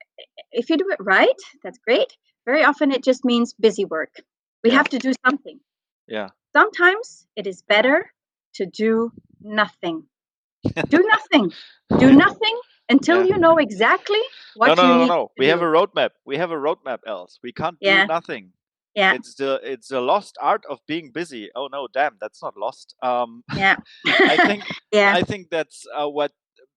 if 0.51 0.69
you 0.69 0.77
do 0.77 0.89
it 0.91 0.97
right, 0.99 1.39
that's 1.63 1.79
great. 1.79 2.15
Very 2.45 2.63
often, 2.63 2.91
it 2.91 3.03
just 3.03 3.23
means 3.25 3.53
busy 3.53 3.85
work. 3.85 4.11
We 4.63 4.69
Yeah. 4.69 4.77
have 4.77 4.89
to 4.89 4.99
do 4.99 5.13
something. 5.25 5.59
Yeah. 6.07 6.29
Sometimes 6.55 7.27
it 7.35 7.47
is 7.47 7.61
better 7.63 8.11
to 8.55 8.65
do 8.65 9.11
nothing. 9.41 10.03
do 10.89 11.03
nothing. 11.11 11.51
Do 11.97 12.13
nothing 12.13 12.59
until 12.89 13.17
Yeah. 13.25 13.35
you 13.35 13.37
know 13.39 13.57
exactly 13.57 14.19
what 14.55 14.67
no, 14.67 14.75
no, 14.75 14.83
you 14.83 14.87
no, 14.89 14.99
need 15.01 15.07
no. 15.07 15.25
to 15.27 15.33
We 15.39 15.47
have 15.47 15.61
a 15.61 15.65
roadmap. 15.65 16.09
We 16.25 16.37
have 16.37 16.51
a 16.51 16.55
roadmap, 16.55 16.99
else. 17.07 17.39
We 17.41 17.51
can't 17.51 17.77
Yeah. 17.81 18.03
do 18.03 18.07
nothing. 18.07 18.51
Yeah. 18.95 19.13
It's 19.13 19.35
the 19.35 19.59
it's 19.63 19.87
the 19.87 20.01
lost 20.01 20.37
art 20.41 20.63
of 20.69 20.79
being 20.87 21.11
busy. 21.11 21.49
Oh 21.55 21.67
no, 21.71 21.87
damn, 21.93 22.17
that's 22.21 22.41
not 22.41 22.55
lost. 22.57 22.95
Um 23.01 23.43
Yeah. 23.55 23.75
I 24.05 24.37
think 24.37 24.63
yeah. 24.91 25.13
I 25.15 25.23
think 25.23 25.49
that's 25.49 25.85
uh, 25.95 26.07
what 26.07 26.31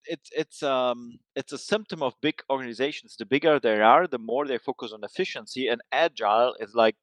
it's 0.07 0.31
it's 0.33 0.63
um 0.63 1.19
it's 1.35 1.53
a 1.53 1.59
symptom 1.59 2.03
of 2.03 2.15
big 2.23 2.41
organizations. 2.51 3.17
The 3.19 3.27
bigger 3.27 3.61
they 3.61 3.81
are, 3.81 4.07
the 4.07 4.19
more 4.19 4.47
they 4.47 4.59
focus 4.59 4.93
on 4.93 5.05
efficiency. 5.05 5.69
And 5.69 5.81
agile 5.93 6.55
is 6.59 6.75
like 6.75 6.97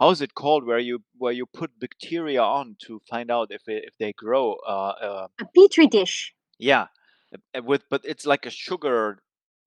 how 0.00 0.10
is 0.10 0.20
it 0.20 0.34
called? 0.34 0.66
Where 0.66 0.78
you 0.78 1.00
where 1.18 1.32
you 1.32 1.46
put 1.46 1.78
bacteria 1.78 2.42
on 2.42 2.76
to 2.86 3.00
find 3.08 3.30
out 3.30 3.48
if 3.50 3.62
it, 3.68 3.84
if 3.86 3.94
they 3.98 4.12
grow. 4.12 4.56
Uh, 4.66 4.94
uh, 5.00 5.28
a 5.40 5.46
petri 5.56 5.86
dish. 5.86 6.34
yeah, 6.58 6.86
uh, 7.56 7.62
with 7.62 7.84
but 7.90 8.02
it's 8.04 8.26
like 8.26 8.46
a 8.46 8.50
sugar 8.50 9.18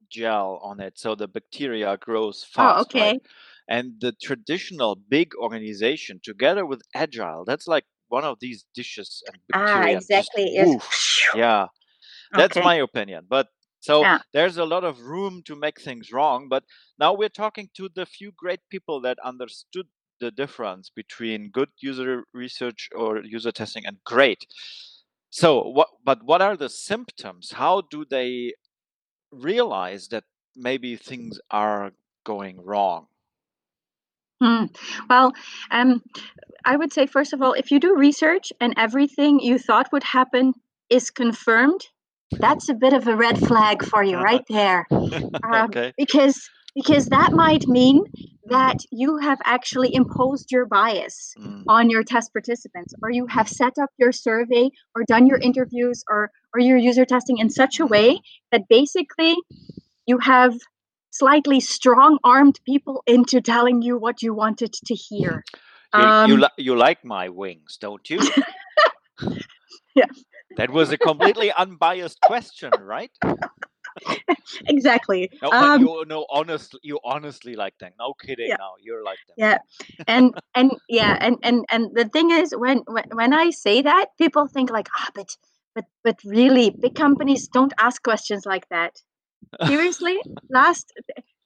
gel 0.09 0.59
on 0.63 0.79
it, 0.79 0.97
so 0.99 1.15
the 1.15 1.27
bacteria 1.27 1.97
grows 1.97 2.43
fast. 2.43 2.77
Oh, 2.77 2.81
fast, 2.81 2.81
okay. 2.81 3.17
right? 3.17 3.21
And 3.69 3.99
the 4.01 4.13
traditional 4.21 4.95
big 4.95 5.33
organization, 5.35 6.19
together 6.23 6.65
with 6.65 6.81
agile, 6.95 7.43
that's 7.45 7.67
like 7.67 7.85
one 8.07 8.23
of 8.23 8.39
these 8.39 8.65
dishes 8.73 9.23
and 9.27 9.41
Ah, 9.53 9.87
bacteria. 9.87 10.01
just 10.13 10.31
exactly. 10.31 10.51
Yes. 10.53 10.75
woof. 10.75 10.89
Yeah, 11.33 11.67
that's 12.35 12.59
Okay. 12.59 12.61
my 12.61 12.75
opinion. 12.75 13.27
But 13.29 13.49
so 13.79 14.09
Yeah. 14.09 14.19
there's 14.33 14.57
a 14.57 14.65
lot 14.65 14.83
of 14.83 15.01
room 15.01 15.43
to 15.45 15.55
make 15.55 15.79
things 15.81 16.11
wrong. 16.11 16.47
But 16.49 16.63
now 16.99 17.13
we're 17.13 17.29
talking 17.29 17.69
to 17.75 17.89
the 17.93 18.05
few 18.05 18.31
great 18.31 18.61
people 18.69 19.01
that 19.01 19.19
understood 19.23 19.87
the 20.19 20.31
difference 20.31 20.89
between 20.89 21.51
good 21.51 21.69
user 21.81 22.25
research 22.33 22.89
or 22.95 23.23
user 23.23 23.51
testing 23.51 23.85
and 23.85 23.97
great. 24.03 24.47
So 25.29 25.61
what? 25.69 25.89
But 26.03 26.23
what 26.23 26.41
are 26.41 26.57
the 26.57 26.69
symptoms? 26.69 27.51
How 27.51 27.81
do 27.81 28.05
they 28.05 28.53
realize 29.31 30.09
that 30.09 30.23
maybe 30.55 30.95
things 30.95 31.39
are 31.51 31.91
going 32.23 32.61
wrong? 32.63 33.07
Hmm. 34.41 34.65
Well, 35.09 35.33
um, 35.71 36.03
I 36.63 36.75
would 36.75 36.93
say 36.93 37.07
first 37.07 37.33
of 37.33 37.41
all, 37.41 37.53
if 37.53 37.71
you 37.71 37.79
do 37.79 37.95
research 37.95 38.53
and 38.59 38.73
everything 38.77 39.39
you 39.39 39.57
thought 39.57 39.91
would 39.91 40.03
happen 40.03 40.53
is 40.89 41.09
confirmed, 41.09 41.81
that's 42.31 42.69
a 42.69 42.73
bit 42.73 42.93
of 42.93 43.07
a 43.07 43.15
red 43.15 43.39
flag 43.39 43.83
for 43.83 44.03
you 44.03 44.17
right 44.17 44.43
there, 44.49 44.85
um, 44.91 45.31
okay. 45.69 45.93
because 45.97 46.49
because 46.77 47.07
that 47.07 47.33
might 47.33 47.67
mean 47.67 48.03
that 48.49 48.77
you 48.91 49.17
have 49.17 49.39
actually 49.45 49.93
imposed 49.95 50.51
your 50.51 50.65
bias 50.65 51.35
Mm, 51.37 51.65
on 51.67 51.89
your 51.89 52.03
test 52.03 52.33
participants, 52.33 52.93
or 53.03 53.11
you 53.11 53.27
have 53.27 53.49
set 53.49 53.73
up 53.81 53.89
your 53.97 54.13
survey, 54.13 54.69
or 54.95 55.03
done 55.03 55.27
your 55.27 55.39
interviews, 55.39 56.03
or 56.09 56.31
or 56.53 56.61
your 56.61 56.77
user 56.77 57.05
testing 57.05 57.39
in 57.39 57.49
such 57.49 57.79
a 57.79 57.85
way 57.85 58.19
that 58.51 58.69
basically 58.69 59.35
you 60.07 60.19
have 60.19 60.53
slightly 61.11 61.59
strong 61.59 62.19
armed 62.23 62.59
people 62.65 63.03
into 63.07 63.41
telling 63.41 63.81
you 63.81 63.97
what 63.97 64.21
you 64.21 64.33
wanted 64.33 64.73
to 64.73 64.95
hear. 64.95 65.43
You, 65.93 66.13
you, 66.21 66.37
Um, 66.37 66.41
li- 66.41 66.57
you 66.57 66.75
like 66.77 67.03
my 67.05 67.29
wings, 67.29 67.77
don't 67.81 68.09
you? 68.09 68.21
Yeah. 69.95 70.05
That 70.57 70.71
was 70.71 70.91
a 70.91 70.97
completely 70.97 71.51
unbiased 71.51 72.21
question, 72.23 72.79
right? 72.79 73.11
exactly. 74.67 75.29
No, 75.41 75.51
Um, 75.51 75.81
you 75.81 76.05
no 76.07 76.25
honestly, 76.29 76.79
you 76.83 76.99
honestly 77.03 77.55
like 77.55 77.77
them. 77.79 77.91
No 77.99 78.13
kidding. 78.13 78.49
Yeah. 78.49 78.57
Now 78.57 78.73
you're 78.81 79.03
like 79.03 79.19
them. 79.27 79.35
Yeah. 79.37 79.57
And 80.07 80.33
and 80.55 80.71
yeah, 80.89 81.17
and 81.19 81.37
and 81.43 81.65
and 81.69 81.89
the 81.93 82.05
thing 82.09 82.31
is 82.31 82.53
when 82.55 82.79
when, 82.87 83.05
when 83.13 83.33
I 83.33 83.49
say 83.51 83.81
that, 83.81 84.07
people 84.17 84.47
think 84.47 84.69
like, 84.69 84.89
ah, 84.95 85.09
but 85.15 85.35
but 85.75 85.85
but 86.03 86.19
really, 86.25 86.69
big 86.69 86.95
companies 86.95 87.47
don't 87.47 87.73
ask 87.79 88.01
questions 88.03 88.45
like 88.45 88.67
that. 88.69 89.01
Seriously, 89.65 90.17
last 90.49 90.91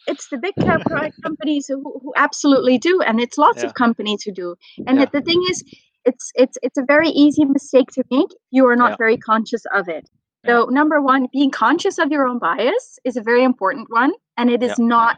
it's 0.08 0.28
the 0.30 0.38
big 0.38 0.54
co- 0.60 0.80
co- 0.88 1.10
companies 1.24 1.68
who, 1.68 1.82
who 2.02 2.14
absolutely 2.16 2.78
do, 2.78 3.02
and 3.02 3.20
it's 3.20 3.38
lots 3.38 3.62
Yeah. 3.62 3.68
of 3.68 3.74
companies 3.74 4.24
who 4.24 4.32
do. 4.32 4.56
And 4.88 5.00
Yeah. 5.00 5.06
the, 5.06 5.20
the 5.20 5.22
thing 5.22 5.42
is, 5.50 5.64
it's 6.06 6.32
it's 6.36 6.58
it's 6.64 6.78
a 6.78 6.84
very 6.88 7.10
easy 7.10 7.46
mistake 7.46 7.90
to 7.94 8.04
make 8.12 8.32
if 8.32 8.38
you 8.52 8.66
are 8.68 8.76
not 8.76 8.92
Yeah. 8.92 8.98
very 8.98 9.18
conscious 9.18 9.64
of 9.74 9.88
it. 9.90 10.10
So 10.46 10.66
number 10.66 11.02
one, 11.02 11.28
being 11.32 11.52
conscious 11.52 11.98
of 12.00 12.12
your 12.12 12.28
own 12.28 12.40
bias 12.40 13.00
is 13.04 13.16
a 13.16 13.22
very 13.22 13.44
important 13.44 13.90
one, 13.92 14.12
and 14.38 14.50
it 14.50 14.64
is 14.64 14.78
Yeah. 14.80 14.86
not 14.88 15.18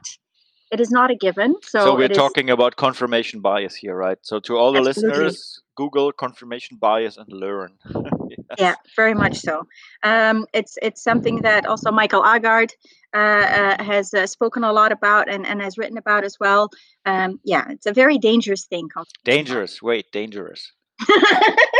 it 0.71 0.79
is 0.81 0.89
not 0.89 1.11
a 1.11 1.15
given. 1.15 1.53
So, 1.61 1.83
So, 1.83 1.95
we're 1.95 2.05
it 2.05 2.11
is- 2.11 2.17
talking 2.17 2.49
about 2.49 2.77
confirmation 2.77 3.41
bias 3.41 3.75
here, 3.75 3.95
right? 3.95 4.17
So 4.23 4.39
to 4.39 4.57
all 4.57 4.71
the 4.71 4.79
Absolutely. 4.79 5.11
listeners, 5.19 5.61
Google 5.75 6.11
confirmation 6.11 6.77
bias 6.77 7.17
and 7.17 7.31
learn. 7.31 7.77
Yes. 8.49 8.57
yeah 8.59 8.75
very 8.95 9.13
much 9.13 9.37
so 9.37 9.67
um, 10.03 10.45
it's 10.53 10.77
it's 10.81 11.03
something 11.03 11.41
that 11.41 11.65
also 11.65 11.91
michael 11.91 12.21
aagaard 12.23 12.71
uh, 13.13 13.17
uh, 13.17 13.83
has 13.83 14.13
uh, 14.13 14.25
spoken 14.27 14.63
a 14.63 14.71
lot 14.73 14.91
about 14.91 15.29
and, 15.29 15.45
and 15.45 15.61
has 15.61 15.77
written 15.77 15.97
about 15.97 16.23
as 16.23 16.37
well 16.39 16.69
um, 17.05 17.39
yeah 17.43 17.65
it's 17.69 17.85
a 17.85 17.93
very 17.93 18.17
dangerous 18.17 18.65
thing 18.65 18.87
Dangerous. 19.23 19.81
Wait, 19.81 20.11
dangerous. 20.11 20.71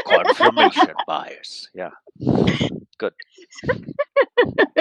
Confirmation 0.08 0.94
bias. 1.08 1.70
Yeah. 1.74 1.92
Good. 2.98 3.14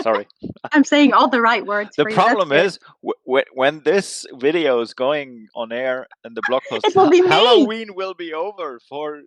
Sorry. 0.02 0.26
i'm 0.72 0.84
saying 0.84 1.12
all 1.12 1.28
the 1.28 1.40
right 1.40 1.64
words 1.66 1.90
The 1.96 2.04
that's 2.04 2.14
problem 2.14 2.52
is 2.52 2.78
w- 3.02 3.14
w- 3.26 3.44
when 3.54 3.82
this 3.84 4.26
video 4.34 4.80
is 4.80 4.94
going 4.94 5.48
on 5.54 5.72
air 5.72 6.06
and 6.24 6.36
the 6.36 6.42
blog 6.48 6.62
post, 6.68 6.86
It 6.86 6.94
will 6.96 7.10
be 7.10 7.20
me. 7.22 7.28
Halloween 7.28 7.94
will 7.94 8.14
be 8.14 8.32
over 8.34 8.80
for 8.88 9.22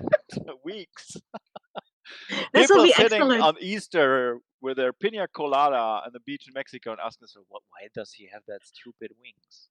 weeks. 0.64 1.16
This 2.52 2.68
People 2.68 2.76
will 2.78 2.84
be 2.84 2.92
sitting 2.92 3.20
excellent. 3.22 3.42
on 3.42 3.54
Easter 3.60 4.38
with 4.60 4.76
their 4.76 4.92
pina 4.92 5.26
colada 5.28 5.76
on 6.04 6.10
the 6.12 6.20
beach 6.20 6.44
in 6.48 6.52
Mexico 6.54 6.92
and 6.92 7.00
asking 7.00 7.22
themselves, 7.26 7.46
"What? 7.50 7.62
Why 7.70 7.88
does 7.94 8.12
he 8.12 8.28
have 8.32 8.42
that 8.48 8.60
stupid 8.64 9.10
wings?" 9.20 9.68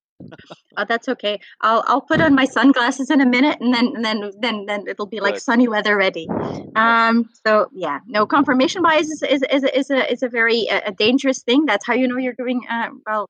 Oh, 0.78 0.86
that's 0.88 1.08
okay. 1.10 1.40
I'll 1.62 1.84
I'll 1.88 2.02
put 2.02 2.22
on 2.22 2.36
my 2.36 2.46
sunglasses 2.46 3.10
in 3.10 3.22
a 3.22 3.26
minute, 3.26 3.60
and 3.62 3.74
then 3.74 3.88
and 3.96 4.06
then 4.06 4.32
then 4.40 4.66
then 4.66 4.86
it'll 4.88 5.06
be 5.06 5.20
like 5.20 5.40
sunny 5.40 5.68
weather 5.68 5.96
ready. 5.96 6.28
Um. 6.76 7.30
So 7.46 7.70
yeah, 7.74 8.00
no 8.08 8.26
confirmation 8.26 8.82
bias 8.82 9.10
is 9.10 9.24
is 9.24 9.44
is, 9.52 9.64
is 9.64 9.90
a 9.90 10.12
is 10.12 10.24
a 10.24 10.30
very 10.30 10.68
a, 10.68 10.92
dangerous 10.92 11.44
thing. 11.44 11.66
That's 11.66 11.86
how 11.86 11.94
you 11.94 12.08
know 12.08 12.18
you're 12.18 12.34
doing 12.34 12.62
uh, 12.70 12.90
well. 13.06 13.30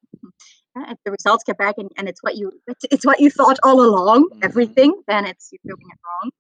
Uh, 0.76 0.86
if 0.90 0.98
the 1.06 1.12
results 1.12 1.44
get 1.44 1.58
back 1.60 1.76
and, 1.78 1.92
and 1.98 2.10
it's 2.10 2.24
what 2.24 2.36
you 2.36 2.52
it's, 2.68 2.86
it's 2.90 3.06
what 3.06 3.20
you 3.20 3.30
thought 3.30 3.60
all 3.62 3.80
along, 3.80 4.30
mm-hmm. 4.30 4.44
everything, 4.44 5.00
then 5.08 5.26
it's 5.26 5.50
you're 5.52 5.76
doing 5.76 5.88
it 5.92 6.00
wrong. 6.06 6.32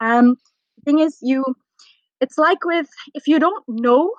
Um. 0.00 0.36
The 0.78 0.82
thing 0.84 0.98
is, 1.00 1.18
you. 1.22 1.44
It's 2.20 2.38
like 2.38 2.64
with 2.64 2.88
if 3.14 3.26
you 3.26 3.38
don't 3.38 3.64
know 3.68 4.12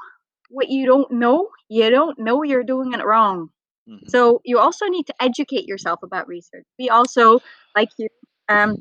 what 0.49 0.69
you 0.69 0.85
don't 0.85 1.11
know, 1.11 1.49
you 1.69 1.89
don't 1.89 2.19
know 2.19 2.43
you're 2.43 2.63
doing 2.63 2.93
it 2.93 3.03
wrong. 3.03 3.49
Mm-hmm. 3.89 4.07
So 4.07 4.41
you 4.43 4.59
also 4.59 4.85
need 4.87 5.05
to 5.07 5.13
educate 5.21 5.65
yourself 5.65 6.01
about 6.03 6.27
research. 6.27 6.65
We 6.79 6.89
also, 6.89 7.39
like 7.75 7.89
you, 7.97 8.07
um, 8.49 8.77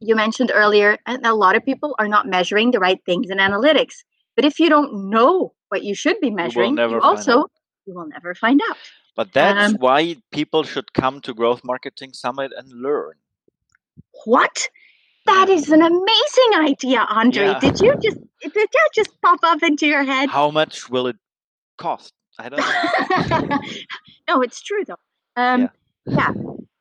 you 0.00 0.14
mentioned 0.14 0.52
earlier, 0.54 0.98
and 1.06 1.24
a 1.26 1.34
lot 1.34 1.56
of 1.56 1.64
people 1.64 1.94
are 1.98 2.08
not 2.08 2.26
measuring 2.26 2.70
the 2.70 2.78
right 2.78 3.00
things 3.04 3.30
in 3.30 3.38
analytics. 3.38 4.04
But 4.36 4.44
if 4.44 4.60
you 4.60 4.68
don't 4.68 5.10
know 5.10 5.52
what 5.68 5.82
you 5.82 5.94
should 5.94 6.20
be 6.20 6.30
measuring, 6.30 6.76
you, 6.76 6.90
you 6.90 7.00
also 7.00 7.40
out. 7.40 7.52
you 7.86 7.94
will 7.94 8.08
never 8.08 8.34
find 8.34 8.60
out. 8.70 8.76
But 9.16 9.32
that's 9.32 9.74
um, 9.74 9.76
why 9.80 10.16
people 10.30 10.62
should 10.62 10.92
come 10.92 11.20
to 11.22 11.34
Growth 11.34 11.62
Marketing 11.64 12.12
Summit 12.12 12.52
and 12.56 12.70
learn. 12.72 13.14
What? 14.24 14.68
That 15.26 15.48
is 15.48 15.68
an 15.70 15.82
amazing 15.82 16.52
idea, 16.54 17.06
Andre. 17.08 17.46
Yeah. 17.46 17.58
Did 17.60 17.80
you 17.80 17.94
just 18.02 18.18
did 18.40 18.52
that 18.54 18.88
just 18.94 19.20
pop 19.20 19.40
up 19.42 19.62
into 19.62 19.86
your 19.86 20.04
head? 20.04 20.30
How 20.30 20.50
much 20.50 20.88
will 20.88 21.06
it 21.06 21.16
cost? 21.76 22.14
I 22.40 22.48
don't 22.48 23.50
know. 23.50 23.58
no, 24.28 24.42
it's 24.42 24.60
true 24.60 24.84
though. 24.86 24.96
Um, 25.36 25.62
yeah. 25.62 25.68
yeah, 26.06 26.32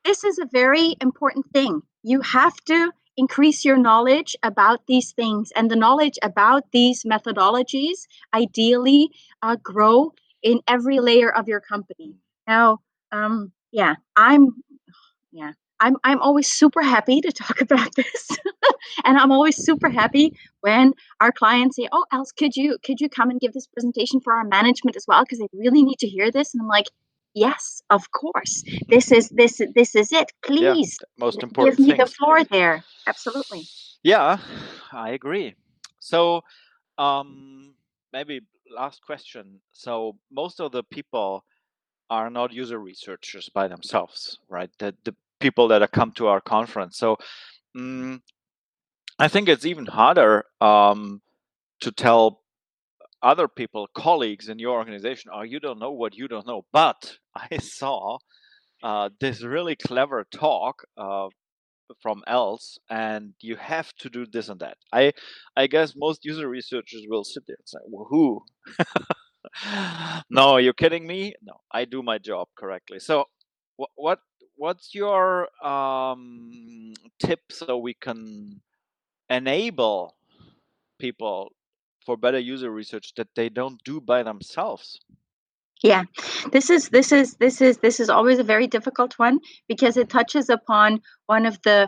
this 0.06 0.24
is 0.24 0.40
a 0.40 0.46
very 0.46 0.96
important 1.02 1.46
thing. 1.54 1.82
You 2.04 2.22
have 2.22 2.56
to 2.66 2.92
increase 3.18 3.66
your 3.66 3.78
knowledge 3.78 4.36
about 4.44 4.88
these 4.88 5.12
things, 5.12 5.52
and 5.56 5.70
the 5.70 5.76
knowledge 5.76 6.18
about 6.24 6.72
these 6.72 7.04
methodologies 7.04 8.08
ideally 8.34 9.10
uh, 9.42 9.58
grow 9.62 10.14
in 10.42 10.62
every 10.68 11.00
layer 11.00 11.30
of 11.30 11.48
your 11.48 11.60
company. 11.60 12.16
Now, 12.48 12.80
um, 13.12 13.52
yeah, 13.72 13.96
I'm, 14.16 14.64
yeah, 15.32 15.52
I'm 15.80 15.96
I'm 16.04 16.20
always 16.20 16.50
super 16.50 16.82
happy 16.82 17.22
to 17.22 17.32
talk 17.32 17.62
about 17.68 17.96
this, 17.96 18.30
and 19.06 19.18
I'm 19.18 19.32
always 19.32 19.58
super 19.58 19.90
happy 19.90 20.34
when 20.62 20.94
our 21.22 21.32
clients 21.32 21.76
say, 21.76 21.88
"Oh, 21.92 22.06
Els, 22.12 22.32
could 22.32 22.56
you 22.56 22.78
could 22.84 23.00
you 23.00 23.10
come 23.10 23.30
and 23.30 23.40
give 23.40 23.54
this 23.54 23.68
presentation 23.68 24.20
for 24.20 24.34
our 24.34 24.44
management 24.44 24.96
as 24.96 25.06
well? 25.08 25.24
Because 25.24 25.40
they 25.40 25.48
really 25.54 25.84
need 25.84 26.00
to 26.00 26.08
hear 26.08 26.32
this." 26.32 26.54
And 26.54 26.62
I'm 26.62 26.68
like, 26.68 26.88
"Yes, 27.34 27.82
of 27.90 28.12
course. 28.12 28.64
This 28.88 29.12
is 29.12 29.30
this 29.30 29.62
this 29.76 29.96
is 29.96 30.12
it. 30.12 30.32
Please, 30.44 30.98
yeah, 31.02 31.26
most 31.26 31.44
important. 31.44 31.78
Give 31.78 31.86
me 31.86 31.96
things. 31.96 32.10
the 32.10 32.16
floor 32.16 32.44
there. 32.44 32.84
Absolutely. 33.08 33.68
Yeah, 34.04 34.38
I 34.92 35.12
agree. 35.12 35.56
So, 36.00 36.44
um, 36.98 37.76
maybe 38.14 38.42
last 38.74 39.02
question. 39.02 39.60
So 39.72 40.16
most 40.32 40.60
of 40.60 40.72
the 40.72 40.84
people 40.84 41.44
are 42.10 42.30
not 42.30 42.54
user 42.54 42.80
researchers 42.80 43.50
by 43.50 43.68
themselves, 43.68 44.40
right? 44.50 44.70
The, 44.80 44.96
the 45.04 45.16
people 45.40 45.68
that 45.70 45.92
come 45.92 46.12
to 46.14 46.28
our 46.28 46.42
conference. 46.42 46.98
So 46.98 47.18
um, 47.76 48.22
I 49.18 49.28
think 49.28 49.50
it's 49.50 49.66
even 49.66 49.86
harder 49.86 50.46
um, 50.62 51.22
to 51.82 51.92
tell 51.92 52.42
other 53.22 53.48
people, 53.48 53.88
colleagues 53.94 54.50
in 54.50 54.60
your 54.60 54.78
organization, 54.78 55.32
oh, 55.34 55.42
you 55.42 55.60
don't 55.60 55.80
know 55.80 55.92
what 55.92 56.16
you 56.16 56.28
don't 56.28 56.48
know. 56.48 56.66
But 56.72 57.18
I 57.36 57.58
saw 57.58 58.18
uh, 58.84 59.10
this 59.20 59.44
really 59.44 59.76
clever 59.76 60.26
talk 60.32 60.84
uh, 60.98 61.28
from 62.02 62.24
Els, 62.28 62.80
and 62.90 63.34
you 63.42 63.56
have 63.56 63.94
to 64.00 64.10
do 64.10 64.26
this 64.26 64.48
and 64.50 64.60
that. 64.62 64.78
I, 64.94 65.12
I 65.56 65.68
guess 65.68 65.94
most 65.96 66.24
user 66.24 66.48
researchers 66.48 67.06
will 67.08 67.24
sit 67.24 67.44
there 67.48 67.58
and 67.60 67.68
say, 67.68 67.80
who? 68.10 68.42
no, 70.30 70.58
you're 70.58 70.74
kidding 70.74 71.08
me? 71.08 71.34
No, 71.42 71.56
I 71.72 71.86
do 71.86 72.04
my 72.04 72.20
job 72.20 72.48
correctly. 72.58 73.00
So, 73.00 73.26
what, 73.76 73.90
what 73.96 74.20
what's 74.60 74.94
your 74.94 75.48
um, 75.66 76.94
tip 77.18 77.40
so 77.50 77.78
we 77.78 77.94
can 77.94 78.62
enable 79.30 80.16
people 81.00 81.54
for 82.06 82.18
better 82.18 82.40
user 82.40 82.70
research 82.70 83.14
that 83.16 83.30
they 83.36 83.50
don't 83.50 83.82
do 83.84 84.02
by 84.02 84.22
themselves? 84.22 85.00
Yeah, 85.82 86.04
this 86.52 86.70
is 86.70 86.90
this 86.90 87.14
is 87.14 87.36
this 87.36 87.62
is 87.62 87.78
this 87.78 88.02
is 88.02 88.10
always 88.10 88.38
a 88.38 88.44
very 88.44 88.68
difficult 88.68 89.18
one 89.18 89.40
because 89.70 89.96
it 89.96 90.10
touches 90.10 90.50
upon 90.50 91.02
one 91.28 91.46
of 91.46 91.62
the, 91.62 91.88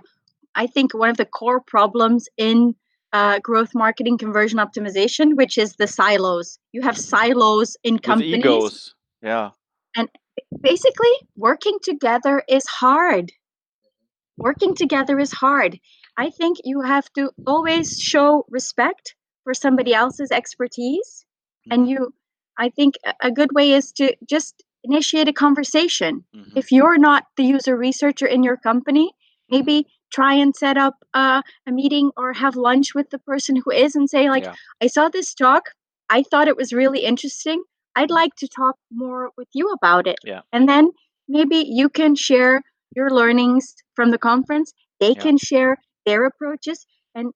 I 0.56 0.66
think 0.66 0.94
one 0.94 1.10
of 1.10 1.18
the 1.18 1.26
core 1.26 1.60
problems 1.60 2.30
in 2.38 2.74
uh, 3.12 3.40
growth 3.40 3.76
marketing 3.76 4.18
conversion 4.18 4.60
optimization, 4.60 5.36
which 5.36 5.58
is 5.58 5.76
the 5.76 5.88
silos. 5.88 6.58
You 6.72 6.82
have 6.84 6.98
silos 6.98 7.76
in 7.84 8.00
companies. 8.00 8.38
With 8.38 8.46
egos. 8.46 8.96
Yeah. 9.22 9.50
And 9.98 10.08
basically 10.62 11.12
working 11.36 11.78
together 11.84 12.44
is 12.48 12.66
hard 12.66 13.32
working 14.38 14.76
together 14.76 15.20
is 15.20 15.32
hard 15.32 15.80
i 16.18 16.30
think 16.30 16.58
you 16.64 16.82
have 16.82 17.12
to 17.14 17.30
always 17.46 18.00
show 18.00 18.46
respect 18.50 19.16
for 19.44 19.54
somebody 19.54 19.94
else's 19.94 20.32
expertise 20.32 21.26
and 21.70 21.84
mm-hmm. 21.84 21.92
you 21.92 22.14
i 22.58 22.70
think 22.70 22.96
a 23.22 23.32
good 23.32 23.52
way 23.54 23.72
is 23.72 23.92
to 23.92 24.16
just 24.28 24.64
initiate 24.84 25.28
a 25.28 25.34
conversation 25.34 26.24
mm-hmm. 26.36 26.58
if 26.58 26.72
you're 26.72 26.98
not 26.98 27.26
the 27.38 27.44
user 27.44 27.78
researcher 27.78 28.26
in 28.26 28.44
your 28.44 28.58
company 28.58 29.12
maybe 29.50 29.86
try 30.12 30.34
and 30.34 30.56
set 30.56 30.78
up 30.78 30.96
uh, 31.14 31.42
a 31.68 31.72
meeting 31.72 32.12
or 32.18 32.34
have 32.34 32.56
lunch 32.56 32.94
with 32.94 33.10
the 33.10 33.20
person 33.20 33.56
who 33.56 33.72
is 33.72 33.96
and 33.96 34.10
say 34.10 34.30
like 34.30 34.46
yeah. 34.46 34.56
i 34.82 34.88
saw 34.88 35.10
this 35.10 35.34
talk 35.34 35.70
i 36.10 36.24
thought 36.24 36.48
it 36.48 36.58
was 36.58 36.74
really 36.74 37.04
interesting 37.06 37.64
I'd 37.96 38.12
like 38.12 38.36
to 38.36 38.48
talk 38.48 38.76
more 38.92 39.32
with 39.38 39.48
you 39.54 39.70
about 39.70 40.08
it. 40.08 40.18
Yeah. 40.24 40.42
And 40.52 40.68
then 40.68 40.92
maybe 41.28 41.58
you 41.58 41.90
can 41.90 42.16
share 42.16 42.62
your 42.96 43.10
learnings 43.10 43.76
from 43.96 44.12
the 44.12 44.18
conference. 44.18 44.74
They 45.00 45.10
yeah. 45.10 45.22
can 45.22 45.38
share 45.38 45.78
their 46.06 46.26
approaches 46.26 46.86
and 47.16 47.32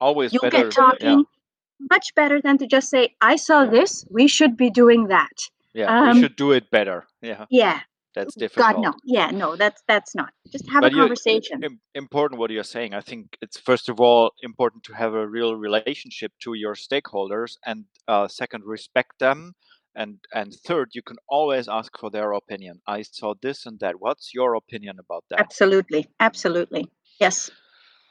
always 0.00 0.32
better. 0.32 0.50
get 0.50 0.70
talking 0.70 1.20
yeah. 1.20 1.86
much 1.90 2.14
better 2.14 2.40
than 2.40 2.58
to 2.58 2.66
just 2.66 2.88
say, 2.88 3.14
I 3.20 3.36
saw 3.36 3.62
yeah. 3.62 3.70
this, 3.70 4.04
we 4.10 4.28
should 4.28 4.56
be 4.56 4.70
doing 4.70 5.08
that. 5.08 5.32
Yeah, 5.72 5.86
um, 5.86 6.16
we 6.16 6.22
should 6.22 6.36
do 6.36 6.52
it 6.52 6.70
better. 6.70 7.06
Yeah. 7.20 7.46
Yeah 7.50 7.80
that's 8.14 8.34
difficult. 8.34 8.74
God, 8.74 8.82
no. 8.82 8.94
Yeah, 9.04 9.30
no, 9.30 9.56
that's 9.56 9.82
that's 9.88 10.14
not. 10.14 10.32
Just 10.50 10.68
have 10.70 10.82
but 10.82 10.92
a 10.92 10.94
conversation. 10.94 11.80
important 11.94 12.38
what 12.38 12.50
you're 12.50 12.62
saying. 12.62 12.94
I 12.94 13.00
think 13.00 13.36
it's 13.42 13.58
first 13.58 13.88
of 13.88 14.00
all 14.00 14.32
important 14.42 14.84
to 14.84 14.92
have 14.94 15.14
a 15.14 15.26
real 15.26 15.56
relationship 15.56 16.32
to 16.44 16.54
your 16.54 16.74
stakeholders, 16.74 17.56
and 17.66 17.84
uh, 18.08 18.28
second, 18.28 18.64
respect 18.64 19.18
them, 19.18 19.54
and 19.94 20.18
and 20.32 20.54
third, 20.66 20.90
you 20.94 21.02
can 21.02 21.16
always 21.28 21.68
ask 21.68 21.96
for 21.98 22.10
their 22.10 22.32
opinion. 22.32 22.80
I 22.86 23.02
saw 23.02 23.34
this 23.42 23.66
and 23.66 23.78
that. 23.80 23.96
What's 23.98 24.32
your 24.34 24.54
opinion 24.54 24.96
about 24.98 25.24
that? 25.30 25.40
Absolutely, 25.40 26.08
absolutely. 26.20 26.90
Yes. 27.20 27.50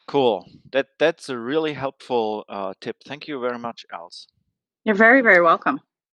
Cool. 0.08 0.46
That 0.72 0.88
that's 1.00 1.30
a 1.30 1.38
really 1.38 1.74
helpful 1.74 2.46
uh, 2.50 2.74
tip. 2.82 2.98
Thank 3.06 3.28
you 3.28 3.40
very 3.40 3.60
much, 3.60 3.86
Els. 3.94 4.28
You're 4.84 4.96
very 4.96 5.22
very 5.22 5.42
welcome. 5.42 5.80